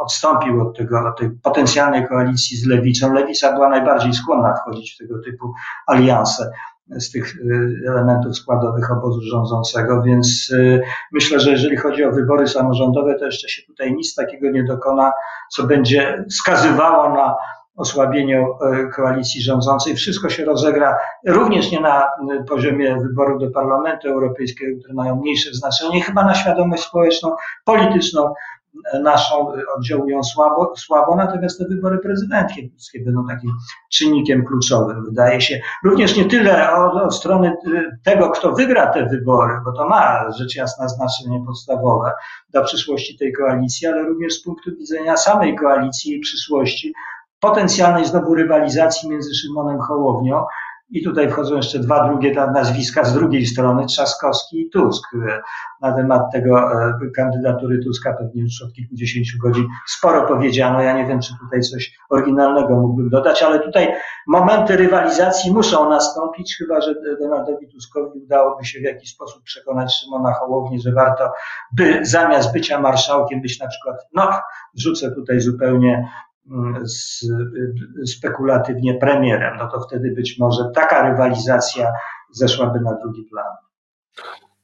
odstąpił 0.00 0.62
od, 0.62 0.76
tego, 0.76 1.08
od 1.08 1.18
tej 1.18 1.30
potencjalnej 1.30 2.08
koalicji 2.08 2.56
z 2.56 2.66
lewicą. 2.66 3.12
Lewica 3.12 3.52
była 3.52 3.68
najbardziej 3.68 4.14
skłonna 4.14 4.54
wchodzić 4.54 4.94
w 4.94 4.98
tego 4.98 5.22
typu 5.22 5.52
alianse 5.86 6.50
z 6.90 7.10
tych 7.10 7.34
e, 7.36 7.90
elementów 7.90 8.36
składowych 8.36 8.92
obozu 8.92 9.20
rządzącego, 9.22 10.02
więc 10.02 10.52
e, 10.58 10.80
myślę, 11.12 11.40
że 11.40 11.50
jeżeli 11.50 11.76
chodzi 11.76 12.04
o 12.04 12.12
wybory 12.12 12.46
samorządowe, 12.46 13.14
to 13.14 13.24
jeszcze 13.24 13.48
się 13.48 13.62
tutaj 13.62 13.94
nic 13.94 14.14
takiego 14.14 14.50
nie 14.50 14.64
dokona, 14.64 15.12
co 15.50 15.66
będzie 15.66 16.24
wskazywało 16.30 17.14
na 17.14 17.34
osłabieniu 17.78 18.46
e, 18.62 18.86
koalicji 18.86 19.42
rządzącej. 19.42 19.96
Wszystko 19.96 20.28
się 20.28 20.44
rozegra 20.44 20.98
również 21.26 21.70
nie 21.70 21.80
na 21.80 22.02
e, 22.04 22.08
poziomie 22.48 22.96
wyborów 22.96 23.40
do 23.40 23.50
Parlamentu 23.50 24.08
Europejskiego, 24.08 24.78
które 24.80 24.94
mają 24.94 25.16
mniejsze 25.16 25.54
znaczenie, 25.54 26.02
chyba 26.02 26.24
na 26.24 26.34
świadomość 26.34 26.82
społeczną, 26.82 27.36
polityczną 27.64 28.34
e, 28.92 28.98
naszą 28.98 29.52
oddziałują 29.76 30.22
słabo, 30.22 30.72
słabo, 30.76 31.16
natomiast 31.16 31.58
te 31.58 31.64
wybory 31.64 31.98
prezydenckie 31.98 32.68
będą 33.04 33.26
takim 33.26 33.52
czynnikiem 33.92 34.44
kluczowym, 34.44 35.04
wydaje 35.04 35.40
się. 35.40 35.60
Również 35.84 36.16
nie 36.16 36.24
tyle 36.24 36.72
od, 36.72 37.14
strony 37.14 37.56
tego, 38.04 38.30
kto 38.30 38.52
wygra 38.52 38.86
te 38.86 39.06
wybory, 39.06 39.54
bo 39.64 39.72
to 39.72 39.88
ma 39.88 40.32
rzecz 40.32 40.56
jasna 40.56 40.88
znaczenie 40.88 41.42
podstawowe 41.46 42.12
dla 42.50 42.62
przyszłości 42.62 43.18
tej 43.18 43.32
koalicji, 43.32 43.86
ale 43.86 44.02
również 44.02 44.34
z 44.34 44.42
punktu 44.42 44.70
widzenia 44.76 45.16
samej 45.16 45.56
koalicji 45.56 46.16
i 46.16 46.20
przyszłości, 46.20 46.94
potencjalnej 47.40 48.04
znowu 48.04 48.34
rywalizacji 48.34 49.10
między 49.10 49.34
Szymonem 49.34 49.80
Hołownią 49.80 50.44
i 50.90 51.04
tutaj 51.04 51.30
wchodzą 51.30 51.56
jeszcze 51.56 51.78
dwa 51.78 52.08
drugie 52.08 52.34
nazwiska 52.34 53.04
z 53.04 53.14
drugiej 53.14 53.46
strony, 53.46 53.86
Trzaskowski 53.86 54.60
i 54.60 54.70
Tusk. 54.70 55.08
Na 55.80 55.92
temat 55.92 56.22
tego 56.32 56.72
e, 56.72 56.98
kandydatury 57.16 57.78
Tuska 57.84 58.12
pewnie 58.12 58.42
już 58.42 58.62
od 58.62 58.72
kilkudziesięciu 58.72 59.38
godzin 59.38 59.66
sporo 59.86 60.26
powiedziano. 60.26 60.82
Ja 60.82 60.96
nie 60.96 61.06
wiem, 61.06 61.20
czy 61.20 61.32
tutaj 61.40 61.60
coś 61.60 61.98
oryginalnego 62.10 62.76
mógłbym 62.76 63.10
dodać, 63.10 63.42
ale 63.42 63.60
tutaj 63.60 63.94
momenty 64.26 64.76
rywalizacji 64.76 65.52
muszą 65.52 65.90
nastąpić, 65.90 66.56
chyba 66.58 66.80
że 66.80 66.94
Donaldowi 67.20 67.68
Tuskowi 67.68 68.20
udałoby 68.20 68.64
się 68.64 68.80
w 68.80 68.82
jakiś 68.82 69.10
sposób 69.10 69.42
przekonać 69.42 69.94
Szymona 69.94 70.32
Hołownię, 70.32 70.78
że 70.80 70.92
warto 70.92 71.32
by 71.76 71.98
zamiast 72.02 72.52
bycia 72.52 72.80
marszałkiem 72.80 73.42
być 73.42 73.60
na 73.60 73.68
przykład, 73.68 73.96
no 74.14 74.30
wrzucę 74.74 75.10
tutaj 75.10 75.40
zupełnie 75.40 76.08
z, 76.82 77.24
spekulatywnie 78.06 78.94
premierem, 78.94 79.56
no 79.58 79.68
to 79.68 79.80
wtedy 79.80 80.10
być 80.10 80.38
może 80.38 80.70
taka 80.74 81.10
rywalizacja 81.10 81.92
zeszłaby 82.30 82.80
na 82.80 82.94
drugi 82.94 83.24
plan. 83.24 83.56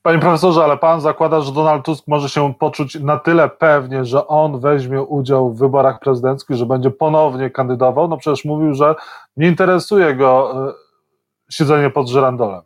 Panie 0.02 0.18
profesorze, 0.18 0.64
ale 0.64 0.76
pan 0.76 1.00
zakłada, 1.00 1.40
że 1.40 1.52
Donald 1.52 1.84
Tusk 1.84 2.04
może 2.08 2.28
się 2.28 2.54
poczuć 2.54 3.00
na 3.00 3.16
tyle 3.16 3.48
pewnie, 3.48 4.04
że 4.04 4.26
on 4.26 4.60
weźmie 4.60 5.02
udział 5.02 5.52
w 5.52 5.58
wyborach 5.58 6.00
prezydenckich, 6.00 6.56
że 6.56 6.66
będzie 6.66 6.90
ponownie 6.90 7.50
kandydował? 7.50 8.08
No 8.08 8.16
przecież 8.16 8.44
mówił, 8.44 8.74
że 8.74 8.94
nie 9.36 9.48
interesuje 9.48 10.14
go 10.14 10.52
e, 10.68 10.72
siedzenie 11.50 11.90
pod 11.90 12.08
żyrandolem. 12.08 12.62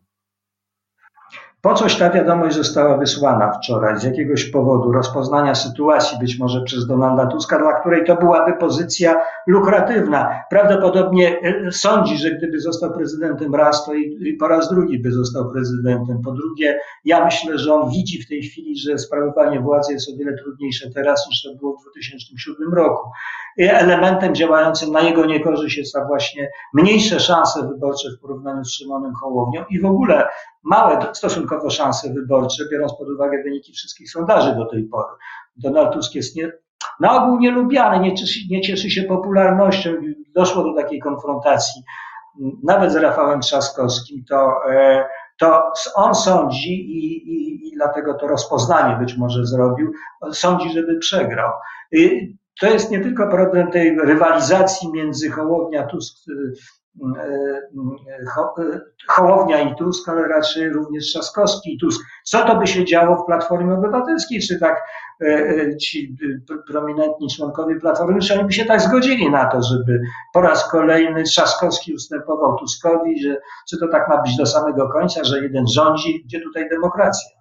Po 1.63 1.75
coś 1.75 1.97
ta 1.97 2.11
wiadomość 2.11 2.57
została 2.57 2.97
wysłana 2.97 3.53
wczoraj 3.53 4.01
z 4.01 4.05
jakiegoś 4.05 4.45
powodu 4.45 4.93
rozpoznania 4.93 5.55
sytuacji, 5.55 6.19
być 6.19 6.39
może 6.39 6.63
przez 6.63 6.87
Donalda 6.87 7.27
Tuska, 7.27 7.59
dla 7.59 7.81
której 7.81 8.05
to 8.05 8.17
byłaby 8.17 8.53
pozycja 8.53 9.21
lukratywna. 9.47 10.45
Prawdopodobnie 10.51 11.41
e, 11.43 11.73
sądzi, 11.73 12.19
że 12.19 12.31
gdyby 12.31 12.61
został 12.61 12.93
prezydentem 12.93 13.55
raz, 13.55 13.85
to 13.87 13.95
i 13.95 14.37
po 14.41 14.49
raz 14.49 14.71
drugi 14.71 14.99
by 14.99 15.13
został 15.13 15.51
prezydentem. 15.53 16.23
Po 16.25 16.33
drugie, 16.33 16.81
ja 17.05 17.25
myślę, 17.25 17.59
że 17.59 17.75
on 17.75 17.91
widzi 17.91 18.23
w 18.23 18.29
tej 18.29 18.43
chwili, 18.43 18.79
że 18.79 18.99
sprawowanie 18.99 19.61
władzy 19.61 19.93
jest 19.93 20.09
o 20.15 20.17
wiele 20.17 20.37
trudniejsze 20.37 20.91
teraz 20.95 21.27
niż 21.29 21.43
to 21.43 21.55
było 21.55 21.77
w 21.77 21.83
2007 21.83 22.75
roku. 22.75 23.11
Elementem 23.67 24.35
działającym 24.35 24.93
na 24.93 25.01
jego 25.01 25.27
niekorzyść 25.27 25.79
jest 25.79 25.93
to 25.93 26.05
właśnie 26.05 26.51
mniejsze 26.75 27.21
szanse 27.21 27.69
wyborcze 27.69 28.09
w 28.19 28.21
porównaniu 28.21 28.65
z 28.65 28.73
Szymonem 28.73 29.15
Hołownią 29.15 29.65
i 29.71 29.81
w 29.81 29.87
ogóle 29.87 30.29
małe 30.63 31.15
stosunkowo 31.15 31.71
szanse 31.71 32.13
wyborcze, 32.13 32.65
biorąc 32.73 32.93
pod 32.99 33.09
uwagę 33.09 33.43
wyniki 33.43 33.73
wszystkich 33.73 34.11
sondaży 34.11 34.55
do 34.55 34.67
tej 34.67 34.85
pory. 34.85 35.13
Donald 35.57 35.93
Tusk 35.93 36.15
jest 36.15 36.37
nie, 36.37 36.53
na 37.01 37.25
ogół 37.25 37.39
nielubiany, 37.39 38.01
nie 38.01 38.15
cieszy, 38.15 38.41
nie 38.51 38.61
cieszy 38.61 38.91
się 38.91 39.03
popularnością. 39.03 39.91
Doszło 40.35 40.63
do 40.63 40.75
takiej 40.75 41.01
konfrontacji 41.01 41.83
nawet 42.63 42.93
z 42.93 42.97
Rafałem 42.97 43.41
Trzaskowskim, 43.41 44.25
to, 44.29 44.71
e, 44.71 45.05
to 45.39 45.73
on 45.95 46.15
sądzi 46.15 46.71
i, 46.71 47.17
i, 47.17 47.69
i 47.69 47.73
dlatego 47.75 48.15
to 48.15 48.27
rozpoznanie 48.27 48.97
być 48.97 49.17
może 49.17 49.47
zrobił, 49.47 49.93
sądzi, 50.33 50.71
żeby 50.71 50.99
przegrał. 50.99 51.53
To 52.61 52.67
jest 52.67 52.91
nie 52.91 53.01
tylko 53.01 53.29
problem 53.29 53.71
tej 53.71 53.99
rywalizacji 53.99 54.93
między 54.93 55.31
Hołownia, 55.31 55.87
Tusk, 55.87 56.17
E, 57.03 57.23
e, 58.13 58.75
Hołownia 59.09 59.61
i 59.61 59.75
Tusk, 59.75 60.09
ale 60.09 60.29
raczej 60.29 60.71
również 60.71 61.05
Trzaskowski 61.05 61.75
i 61.75 61.79
Tusk. 61.79 62.07
Co 62.25 62.45
to 62.45 62.57
by 62.57 62.67
się 62.67 62.85
działo 62.85 63.17
w 63.17 63.27
Platformie 63.27 63.75
Obywatelskiej, 63.75 64.41
czy 64.41 64.59
tak 64.59 64.83
ci 65.81 66.17
prominentni 66.67 67.29
członkowie 67.37 67.81
Platformy, 67.81 68.21
czy 68.21 68.35
oni 68.35 68.45
by 68.45 68.53
się 68.53 68.65
tak 68.65 68.81
zgodzili 68.81 69.31
na 69.31 69.45
to, 69.47 69.63
żeby 69.63 70.01
po 70.35 70.41
raz 70.41 70.71
kolejny 70.71 71.23
Trzaskowski 71.23 71.95
ustępował 71.95 72.57
Tuskowi, 72.59 73.23
że 73.23 73.37
czy 73.69 73.79
to 73.79 73.89
tak 73.89 74.09
ma 74.09 74.23
być 74.23 74.37
do 74.37 74.47
samego 74.47 74.89
końca, 74.89 75.25
że 75.25 75.43
jeden 75.43 75.69
rządzi, 75.69 76.23
gdzie 76.25 76.41
tutaj 76.41 76.69
demokracja? 76.69 77.38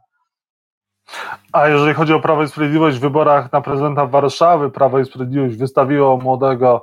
A 1.52 1.68
jeżeli 1.68 1.94
chodzi 1.94 2.14
o 2.14 2.20
Prawo 2.20 2.44
i 2.44 2.48
Sprawiedliwość 2.48 2.98
w 2.98 3.02
wyborach 3.02 3.52
na 3.52 3.62
prezydenta 3.62 4.06
Warszawy, 4.06 4.70
Prawo 4.70 5.00
i 5.00 5.06
Sprawiedliwość 5.06 5.56
wystawiło 5.56 6.18
młodego 6.18 6.82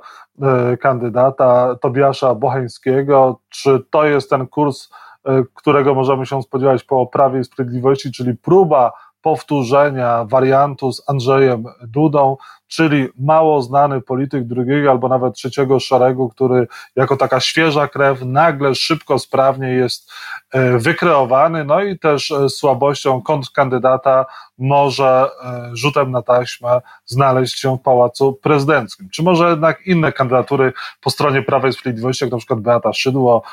y, 0.73 0.77
kandydata 0.77 1.75
Tobiasza 1.81 2.35
Bocheńskiego. 2.35 3.39
Czy 3.49 3.83
to 3.89 4.05
jest 4.05 4.29
ten 4.29 4.47
kurs, 4.47 4.89
y, 5.29 5.45
którego 5.53 5.95
możemy 5.95 6.25
się 6.25 6.41
spodziewać 6.41 6.83
po 6.83 7.07
Prawie 7.07 7.39
i 7.39 7.43
Sprawiedliwości, 7.43 8.11
czyli 8.11 8.37
próba 8.37 8.91
powtórzenia 9.25 10.25
wariantu 10.25 10.91
z 10.93 11.09
Andrzejem 11.09 11.63
Dudą, 11.87 12.37
czyli 12.67 13.07
mało 13.19 13.61
znany 13.61 14.01
polityk 14.01 14.43
drugiego 14.43 14.91
albo 14.91 15.07
nawet 15.07 15.33
trzeciego 15.33 15.79
szeregu, 15.79 16.29
który 16.29 16.67
jako 16.95 17.17
taka 17.17 17.39
świeża 17.39 17.87
krew 17.87 18.21
nagle, 18.21 18.75
szybko, 18.75 19.19
sprawnie 19.19 19.67
jest 19.67 20.11
e, 20.51 20.77
wykreowany, 20.77 21.63
no 21.63 21.83
i 21.83 21.99
też 21.99 22.31
e, 22.31 22.49
słabością 22.49 23.21
kontrkandydata 23.21 24.25
może 24.57 25.29
e, 25.43 25.69
rzutem 25.73 26.11
na 26.11 26.21
taśmę 26.21 26.81
znaleźć 27.05 27.59
się 27.59 27.77
w 27.77 27.81
Pałacu 27.81 28.33
Prezydenckim. 28.33 29.09
Czy 29.09 29.23
może 29.23 29.49
jednak 29.49 29.87
inne 29.87 30.11
kandydatury 30.11 30.73
po 31.01 31.09
stronie 31.09 31.41
Prawa 31.41 31.67
i 31.67 31.73
Sprawiedliwości, 31.73 32.25
jak 32.25 32.31
na 32.31 32.37
przykład 32.37 32.59
Beata 32.59 32.93
Szydło, 32.93 33.43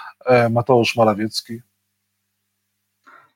Mateusz 0.50 0.97
Morawiecki? 0.97 1.72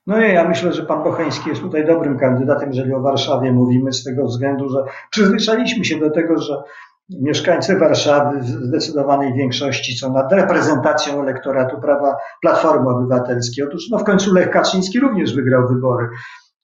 No 0.06 0.24
i 0.24 0.34
ja 0.34 0.48
myślę, 0.48 0.72
że 0.72 0.82
pan 0.82 1.02
Bocheński 1.02 1.48
jest 1.48 1.62
tutaj 1.62 1.86
dobrym 1.86 2.18
kandydatem, 2.18 2.68
jeżeli 2.68 2.94
o 2.94 3.00
Warszawie 3.00 3.52
mówimy, 3.52 3.92
z 3.92 4.04
tego 4.04 4.24
względu, 4.24 4.68
że 4.68 4.78
przyzwyczailiśmy 5.10 5.84
się 5.84 5.98
do 5.98 6.10
tego, 6.10 6.42
że 6.42 6.62
mieszkańcy 7.10 7.78
Warszawy 7.78 8.40
w 8.40 8.46
zdecydowanej 8.46 9.34
większości 9.34 9.98
są 9.98 10.12
nad 10.12 10.32
reprezentacją 10.32 11.22
elektoratu 11.22 11.80
prawa 11.80 12.16
Platformy 12.42 12.90
Obywatelskiej. 12.90 13.64
Otóż 13.64 13.82
no 13.90 13.98
w 13.98 14.04
końcu 14.04 14.34
Lech 14.34 14.50
Kaczyński 14.50 15.00
również 15.00 15.34
wygrał 15.34 15.68
wybory, 15.68 16.08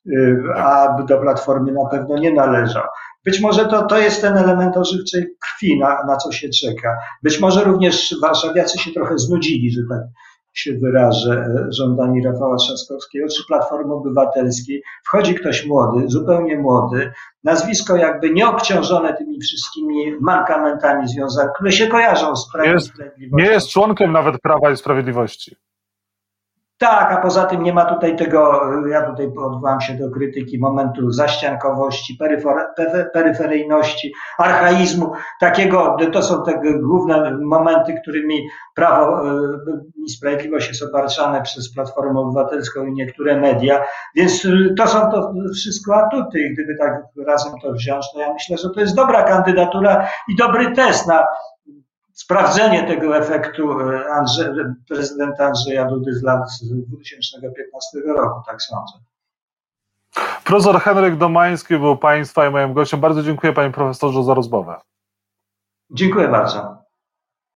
y, 0.07 0.43
a 0.57 0.97
do 1.09 1.19
Platformy 1.19 1.73
na 1.73 1.89
pewno 1.91 2.19
nie 2.19 2.33
należał. 2.33 2.85
Być 3.25 3.41
może 3.41 3.67
to, 3.67 3.87
to 3.87 3.99
jest 3.99 4.21
ten 4.21 4.37
element 4.37 4.77
ożywczej 4.77 5.27
krwi, 5.41 5.79
na, 5.79 6.05
na 6.07 6.17
co 6.17 6.33
się 6.33 6.49
czeka. 6.49 6.97
Być 7.23 7.41
może 7.41 7.65
również 7.65 8.15
warszawiacy 8.23 8.79
się 8.79 8.91
trochę 8.93 9.19
znudzili, 9.19 9.71
że 9.71 9.81
tak 9.91 10.01
się 10.53 10.73
wyrażę, 10.73 11.33
e, 11.33 11.73
rządami 11.73 12.25
Rafała 12.25 12.57
Trzaskowskiego 12.57 13.29
czy 13.29 13.47
Platformy 13.49 13.95
Obywatelskiej, 13.95 14.83
wchodzi 15.05 15.35
ktoś 15.35 15.67
młody, 15.67 16.09
zupełnie 16.09 16.59
młody, 16.59 17.13
nazwisko 17.45 17.97
jakby 17.97 18.31
nieobciążone 18.31 19.15
tymi 19.15 19.41
wszystkimi 19.41 20.17
mankamentami 20.21 21.09
związanymi, 21.09 21.55
które 21.55 21.73
się 21.73 21.87
kojarzą 21.87 22.37
z 22.37 22.53
Prawem 22.53 22.73
jest, 22.73 22.93
Nie 23.33 23.45
jest 23.45 23.69
członkiem 23.69 24.13
nawet 24.13 24.41
Prawa 24.41 24.71
i 24.71 24.77
Sprawiedliwości. 24.77 25.57
Tak, 26.83 27.13
a 27.13 27.17
poza 27.17 27.45
tym 27.45 27.63
nie 27.63 27.73
ma 27.73 27.85
tutaj 27.85 28.17
tego, 28.17 28.61
ja 28.91 29.11
tutaj 29.11 29.27
odwołam 29.27 29.81
się 29.81 29.95
do 29.95 30.11
krytyki 30.11 30.59
momentu 30.59 31.11
zaściankowości, 31.11 32.19
peryferyjności, 33.13 34.13
archaizmu, 34.39 35.13
takiego, 35.41 35.97
to 36.13 36.23
są 36.23 36.45
te 36.45 36.63
główne 36.81 37.39
momenty, 37.39 37.95
którymi 38.03 38.49
prawo 38.75 39.31
e, 39.31 39.33
i 40.07 40.11
sprawiedliwość 40.11 40.69
jest 40.69 40.83
obarczane 40.83 41.43
przez 41.43 41.75
Platformę 41.75 42.21
Obywatelską 42.21 42.87
i 42.87 42.93
niektóre 42.93 43.41
media, 43.41 43.85
więc 44.15 44.47
to 44.79 44.87
są 44.87 45.11
to 45.11 45.33
wszystko 45.55 45.97
atuty. 45.97 46.51
Gdyby 46.53 46.77
tak 46.79 47.03
razem 47.27 47.53
to 47.63 47.73
wziąć, 47.73 48.07
to 48.13 48.21
ja 48.21 48.33
myślę, 48.33 48.59
że 48.59 48.71
to 48.71 48.81
jest 48.81 48.97
dobra 48.97 49.23
kandydatura 49.23 50.09
i 50.29 50.37
dobry 50.37 50.73
test 50.73 51.07
na 51.07 51.27
sprawdzenie 52.13 52.87
tego 52.87 53.17
efektu 53.17 53.81
e, 53.81 54.13
Andrze, 54.13 54.75
prezydenta 54.89 55.47
Andrzeja 55.47 55.85
Dudy 55.85 56.15
z 56.15 56.23
lat 56.23 56.49
2015 56.89 57.99
roku, 58.17 58.43
tak 58.47 58.63
sądzę. 58.63 58.99
Profesor 60.45 60.81
Henryk 60.81 61.17
Domański 61.17 61.79
był 61.79 61.97
Państwa 61.97 62.47
i 62.47 62.51
moim 62.51 62.75
gościem. 62.75 63.01
Bardzo 63.01 63.23
dziękuję 63.23 63.53
Panie 63.53 63.71
Profesorze 63.71 64.25
za 64.25 64.35
rozmowę. 64.35 64.81
Dziękuję 65.91 66.29
bardzo. 66.29 66.82